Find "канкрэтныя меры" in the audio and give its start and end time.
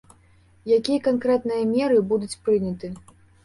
1.09-2.03